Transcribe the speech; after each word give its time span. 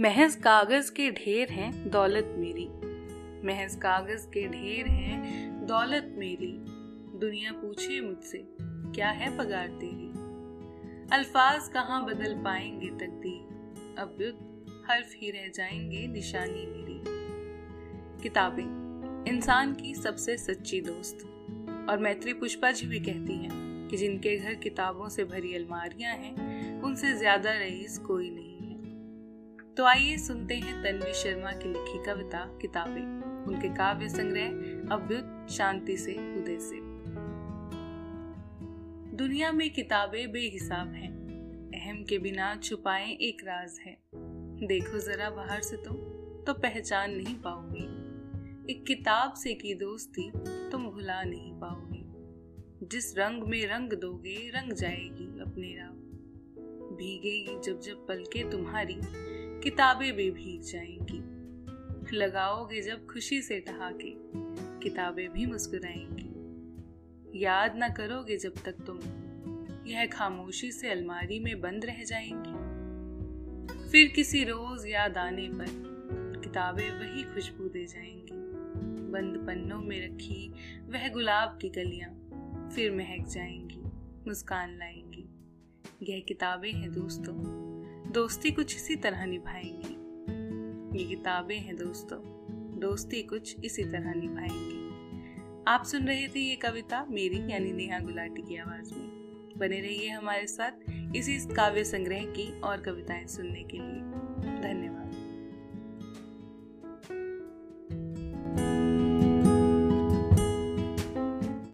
महज 0.00 0.34
कागज़ 0.34 0.92
के 0.92 1.10
ढेर 1.10 1.48
हैं, 1.48 1.90
दौलत 1.90 2.34
मेरी। 2.38 2.68
महज 3.46 3.74
कागज़ 3.74 4.26
के 4.26 4.48
ढेर 4.48 4.86
हैं, 4.86 5.50
दौलत 5.66 6.14
मेरी। 6.18 6.56
दुनिया 7.18 7.52
पूछे 7.52 8.00
मुझसे, 8.00 8.48
क्या 8.94 9.08
है 9.08 9.38
पगार 9.38 9.68
तेरी? 9.68 10.08
अल्फाज 11.12 11.68
कहाँ 11.68 12.04
बदल 12.04 12.34
पाएँगे 12.34 12.86
तकदीर? 12.86 13.42
अब 13.98 14.18
युद्ध 14.20 14.66
हर्फ 14.90 15.14
ही 15.16 15.30
रह 15.30 15.48
जाएँगे 15.48 16.06
निशानी 16.06 16.66
मेरी। 16.66 17.02
किताबें, 18.22 19.24
इंसान 19.28 19.74
की 19.74 19.94
सबसे 19.94 20.36
सच्ची 20.36 20.80
दोस्त। 20.80 21.18
और 21.90 21.98
मैत्री 21.98 22.32
पुष्पा 22.32 22.70
जी 22.70 22.86
भी 22.86 23.00
कहती 23.00 23.32
हैं 23.32 23.88
कि 23.88 23.96
जिनके 23.96 24.36
घर 24.36 24.54
किताबों 24.54 25.08
से 25.08 25.24
भरी 25.24 25.54
अलमारियाँ 25.54 26.14
हैं, 26.14 26.34
उनसे 26.82 27.12
ज़्यादा 27.12 27.50
रईस 27.50 27.98
कोई 27.98 28.30
नहीं। 28.30 28.45
तो 29.76 29.84
आइए 29.84 30.16
सुनते 30.16 30.54
हैं 30.54 30.82
तन्वी 30.82 31.12
शर्मा 31.12 31.52
की 31.52 31.68
लिखी 31.68 32.04
कविता, 32.04 32.58
किताबें। 32.62 33.22
उनके 33.44 33.68
काव्य 33.68 34.08
संग्रह, 34.08 34.48
अभ्युत 34.94 35.50
शांति 35.50 35.96
से, 35.96 36.12
उदय 36.12 36.58
से। 36.58 36.76
दुनिया 39.16 39.52
में 39.52 39.72
किताबें 39.72 40.32
बेहिसाब 40.32 40.92
हैं। 40.92 41.10
अहम 41.74 42.04
के 42.04 42.18
बिना 42.18 42.56
छुपाए 42.56 43.10
एक 43.10 43.44
राज 43.44 43.78
है। 43.86 43.98
देखो 44.66 44.98
जरा 44.98 45.30
बाहर 45.30 45.60
से 45.60 45.76
तुम 45.76 45.94
तो 46.44 46.54
पहचान 46.54 47.10
नहीं 47.10 47.36
पाओगे। 47.36 47.84
एक 48.72 48.84
किताब 48.86 49.32
से 49.32 49.54
की 49.54 49.74
दोस्ती, 49.74 50.32
तुम 50.70 50.90
भुला 50.90 51.24
नहीं 51.24 51.52
पाओगे। 51.52 52.04
जिस 52.86 53.18
रंग 53.18 53.42
में 53.42 53.66
रंग 53.66 53.92
दोगे, 53.92 54.48
रंग 54.48 54.72
जाएगी 54.72 55.40
अपने 55.40 55.76
राव 55.76 56.06
भीगेगी 56.96 57.60
जब 57.60 57.80
जब 57.80 58.06
पलके 58.06 58.50
तुम्हारी 58.50 58.98
किताबें 59.62 60.12
भी 60.12 60.30
भीग 60.30 60.62
जाएँगी। 60.62 61.36
लगाओगे 62.16 62.82
जब 62.82 63.06
खुशी 63.06 63.42
से 63.42 63.60
ठहाके, 63.60 64.12
किताबें 64.80 65.32
भी 65.32 65.46
मुस्कुराएँगी। 65.46 66.32
याद 67.44 67.76
ना 67.76 67.88
करोगे 67.88 68.36
जब 68.36 68.54
तक 68.64 68.72
तुम, 68.72 69.00
यह 69.86 70.06
खामोशी 70.06 70.72
से 70.72 70.90
अलमारी 70.90 71.40
में 71.40 71.60
बंद 71.60 71.84
रह 71.84 72.04
जाएँगी। 72.04 72.66
फिर 73.90 74.08
किसी 74.08 74.44
रोज 74.44 74.86
याद 74.86 75.16
आने 75.16 75.48
पर 75.48 75.66
किताबें 76.44 76.90
वही 76.90 77.22
खुशबू 77.22 77.68
दे 77.68 77.86
जाएँगी। 77.86 78.46
बंद 79.12 79.46
पन्नों 79.46 79.80
में 79.80 80.08
रखी 80.08 80.52
वह 80.86 81.08
गुलाब 81.08 81.58
की 81.62 81.68
कलियाँ 81.68 82.10
फिर 82.74 82.92
महक 82.92 83.26
जाएँगी, 83.26 83.82
मुस्कान 84.28 84.78
लाएँगी। 84.78 85.28
यह 86.02 86.20
किताबें 86.20 86.72
हैं 86.72 86.92
दोस्तों। 86.92 87.65
दोस्ती 88.16 88.50
कुछ 88.50 88.76
इसी 88.76 88.96
तरह 88.96 89.24
निभाएँगी। 89.24 89.94
ये 90.98 91.08
किताबें 91.08 91.58
हैं 91.58 91.76
दोस्तों, 91.76 92.18
दोस्ती 92.80 93.22
कुछ 93.22 93.56
इसी 93.64 93.84
तरह 93.84 94.14
निभाएँगी। 94.14 94.88
आप 95.68 95.84
सुन 95.84 96.02
रहे 96.02 96.28
थे 96.28 96.40
ये 96.40 96.56
कविता 96.56 97.06
मेरी 97.10 97.52
यानी 97.52 97.72
नेहा 97.72 97.98
गुलाटी 97.98 98.42
की 98.42 98.56
आवाज़ 98.56 98.94
में। 98.94 99.08
बने 99.58 99.80
रहिए 99.80 100.08
हमारे 100.08 100.46
साथ 100.46 100.70
इसी 101.16 101.54
काव्य 101.54 101.84
संग्रह 101.84 102.24
की 102.24 102.60
और 102.60 102.80
कविताएँ 102.80 103.26
सुनने 103.26 103.62
के 103.62 103.76
लिए। 103.76 104.00
धन्यवाद। 104.62 104.75